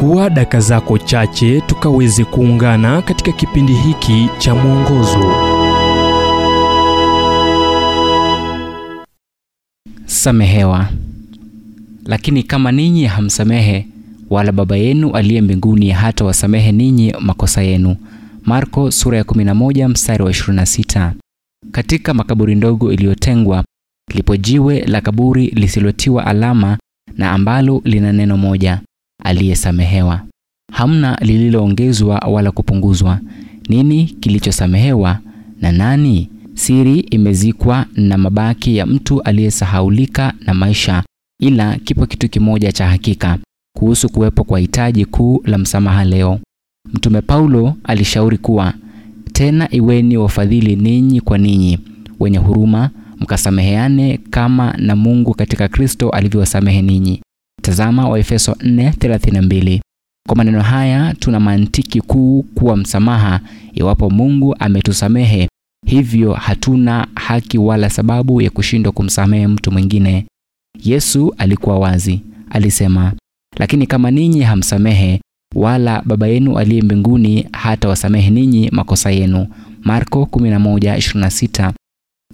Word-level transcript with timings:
chukua 0.00 0.30
daka 0.30 0.60
zako 0.60 0.98
chache 0.98 1.60
tukaweze 1.60 2.24
kuungana 2.24 3.02
katika 3.02 3.32
kipindi 3.32 3.72
hiki 3.74 4.28
cha 4.38 4.54
mwongozo 4.54 5.32
Samehewa. 10.06 10.88
Lakini 12.04 12.42
kama 12.42 12.72
ninyi 12.72 13.04
hamsamehe, 13.04 13.86
wala 14.30 14.52
Baba 14.52 14.76
yenu 14.76 15.10
aliye 15.12 15.40
mbinguni 15.40 15.90
hata 15.90 16.24
wasamehe 16.24 16.72
ninyi 16.72 17.14
makosa 17.20 17.62
yenu. 17.62 17.96
Marko 18.44 18.90
sura 18.90 19.18
ya 19.18 19.24
11 19.24 19.88
mstari 19.88 20.22
wa 20.24 20.30
26. 20.30 21.12
Katika 21.72 22.14
makaburi 22.14 22.54
ndogo 22.54 22.92
iliyotengwa 22.92 23.64
lipo 24.14 24.36
jiwe 24.36 24.80
la 24.80 25.00
kaburi 25.00 25.46
lisilotiwa 25.46 26.26
alama 26.26 26.78
na 27.16 27.30
ambalo 27.32 27.82
lina 27.84 28.12
neno 28.12 28.36
moja, 28.36 28.80
aliyesamehewa. 29.30 30.20
Hamna 30.72 31.18
lililoongezwa 31.20 32.18
wala 32.18 32.50
kupunguzwa. 32.50 33.20
Nini 33.68 34.04
kilichosamehewa 34.04 35.18
na 35.60 35.72
nani? 35.72 36.28
Siri 36.54 37.00
imezikwa 37.00 37.86
na 37.96 38.18
mabaki 38.18 38.76
ya 38.76 38.86
mtu 38.86 39.22
aliyesahaulika 39.22 40.32
na 40.46 40.54
maisha, 40.54 41.02
ila 41.40 41.76
kipo 41.78 42.06
kitu 42.06 42.28
kimoja 42.28 42.72
cha 42.72 42.86
hakika 42.88 43.38
kuhusu 43.76 44.08
kuwepo 44.08 44.44
kwa 44.44 44.58
hitaji 44.58 45.04
kuu 45.04 45.42
la 45.44 45.58
msamaha 45.58 46.04
leo. 46.04 46.40
Mtume 46.94 47.20
Paulo 47.20 47.74
alishauri 47.84 48.38
kuwa 48.38 48.74
tena 49.32 49.68
iweni 49.74 50.16
wafadhili 50.16 50.76
ninyi 50.76 51.20
kwa 51.20 51.38
ninyi, 51.38 51.78
wenye 52.20 52.38
huruma, 52.38 52.90
mkasameheane 53.20 54.18
kama 54.30 54.72
na 54.78 54.96
Mungu 54.96 55.34
katika 55.34 55.68
Kristo 55.68 56.10
alivyowasamehe 56.10 56.82
ninyi. 56.82 57.22
Tazama 57.62 58.08
Waefeso 58.08 58.52
4:32. 58.52 59.80
Kwa 60.28 60.36
maneno 60.36 60.62
haya 60.62 61.14
tuna 61.14 61.40
mantiki 61.40 62.00
kuu 62.00 62.42
kuwa 62.42 62.76
msamaha, 62.76 63.40
iwapo 63.74 64.10
Mungu 64.10 64.56
ametusamehe, 64.58 65.48
hivyo 65.86 66.32
hatuna 66.34 67.06
haki 67.14 67.58
wala 67.58 67.90
sababu 67.90 68.42
ya 68.42 68.50
kushindwa 68.50 68.92
kumsamehe 68.92 69.46
mtu 69.46 69.72
mwingine. 69.72 70.26
Yesu 70.84 71.34
alikuwa 71.38 71.78
wazi, 71.78 72.20
alisema, 72.50 73.12
lakini 73.58 73.86
kama 73.86 74.10
ninyi 74.10 74.40
hamsamehe, 74.40 75.20
wala 75.54 76.02
Baba 76.06 76.26
yenu 76.26 76.58
aliye 76.58 76.82
mbinguni 76.82 77.46
hata 77.52 77.88
wasamehe 77.88 78.30
ninyi 78.30 78.70
makosa 78.70 79.10
yenu. 79.10 79.46
Marko 79.82 80.22
11:26. 80.26 81.72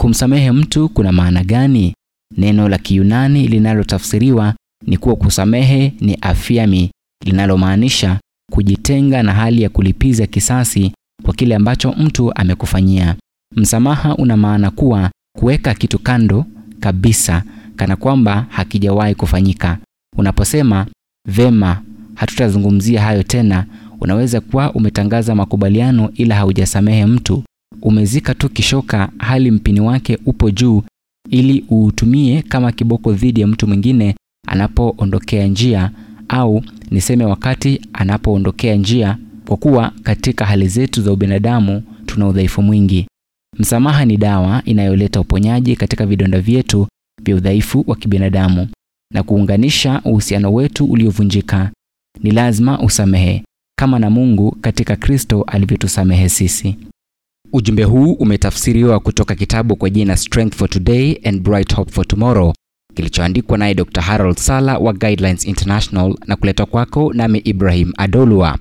Kumsamehe 0.01 0.53
mtu 0.53 0.89
kuna 0.89 1.13
maana 1.13 1.45
gani? 1.45 1.95
Neno 2.37 2.69
la 2.69 2.79
Kiyunani 2.79 3.49
linalotafsiriwa 3.49 4.55
ni 4.87 4.97
kuwa 4.97 5.17
kusamehe 5.17 5.93
ni 6.01 6.15
afiami, 6.21 6.91
linalomaanisha 7.25 8.21
kujitenga 8.53 9.23
na 9.23 9.33
hali 9.35 9.63
ya 9.63 9.69
kulipiza 9.69 10.27
kisasi 10.27 10.93
kwa 11.23 11.35
kile 11.35 11.55
ambacho 11.55 11.93
mtu 11.93 12.33
amekufanyia. 12.35 13.17
Msamaha 13.57 14.17
una 14.17 14.37
maana 14.37 14.71
kuwa 14.71 15.11
kuweka 15.39 15.75
kitu 15.75 15.99
kando 15.99 16.45
kabisa, 16.81 17.43
kana 17.77 17.97
kwamba 17.97 18.47
hakijawahi 18.51 19.15
kufanyika. 19.15 19.79
Unaposema 20.17 20.87
vema, 21.29 21.83
hatutazungumzia 22.15 23.03
hayo 23.03 23.23
tena, 23.23 23.67
unaweza 24.01 24.41
kuwa 24.41 24.73
umetangaza 24.73 25.35
makubaliano, 25.35 26.11
ila 26.15 26.35
haujasamehe 26.35 27.07
mtu. 27.07 27.43
Umezika 27.83 28.35
tu 28.35 28.49
kishoka 28.49 29.09
hali 29.19 29.51
mpini 29.51 29.81
wake 29.81 30.19
upo 30.27 30.51
juu, 30.51 30.83
ili 31.31 31.65
uutumie 31.71 32.43
kama 32.43 32.73
kiboko 32.73 33.13
dhidi 33.13 33.41
ya 33.41 33.47
mtu 33.47 33.67
mwingine 33.69 34.15
anapoondokea 34.47 35.47
njia, 35.47 35.91
au 36.29 36.63
niseme 36.91 37.25
wakati 37.25 37.81
anapoondokea 37.93 38.75
njia, 38.75 39.19
kwa 39.47 39.57
kuwa 39.57 39.93
katika 40.03 40.45
hali 40.47 40.69
zetu 40.69 41.03
za 41.03 41.13
ubinadamu 41.13 41.83
tuna 42.07 42.29
udhaifu 42.29 42.63
mwingi. 42.63 43.07
Msamaha 43.59 44.05
ni 44.05 44.17
dawa 44.17 44.63
inayoleta 44.65 45.21
uponyaji 45.21 45.77
katika 45.77 46.07
vidonda 46.07 46.41
vyetu 46.41 46.87
vya 47.23 47.37
udhaifu 47.37 47.85
wa 47.87 47.97
kibinadamu 47.97 48.69
na 49.15 49.23
kuunganisha 49.23 50.01
uhusiano 50.05 50.53
wetu 50.55 50.85
uliovunjika. 50.85 51.71
Ni 52.23 52.31
lazima 52.31 52.79
usamehe 52.81 53.45
kama 53.79 53.99
na 53.99 54.11
Mungu 54.11 54.57
katika 54.61 54.97
Kristo 54.97 55.43
alivyotusamehe 55.43 56.29
sisi. 56.29 56.77
Ujumbe 57.53 57.85
huu 57.85 58.13
umetafsiriwa 58.13 59.01
kutoka 59.01 59.35
kitabu 59.35 59.77
kwa 59.77 59.91
jina 59.91 60.17
Strength 60.17 60.55
for 60.55 60.71
Today 60.71 61.19
and 61.25 61.41
Bright 61.43 61.75
Hope 61.75 61.91
for 61.93 62.07
Tomorrow 62.07 62.53
kilichoandikwa 62.97 63.59
naye 63.59 63.75
Dr. 63.75 64.01
Harold 64.01 64.37
Sala 64.39 64.79
wa 64.79 64.93
Guidelines 64.93 65.45
International 65.47 66.15
na 66.27 66.37
kuletwa 66.37 66.67
kwako 66.67 67.13
nami 67.13 67.39
Ibrahim 67.39 67.93
Adolwa. 67.97 68.59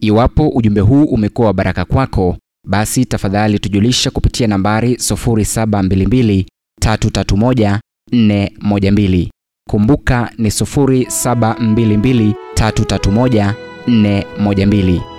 Iwapo 0.00 0.48
ujumbe 0.48 0.80
huu 0.80 1.04
umekuwa 1.04 1.46
wa 1.46 1.52
baraka 1.54 1.84
kwako, 1.84 2.36
basi 2.68 3.04
tafadhali 3.04 3.58
tujulisha 3.58 4.10
kupitia 4.10 4.46
nambari 4.46 4.94
0722 4.94 6.44
331 6.84 7.78
412. 8.12 9.28
Kumbuka 9.68 10.30
ni 10.38 10.48
0722 10.48 12.34
331 12.54 13.54
412. 13.88 15.11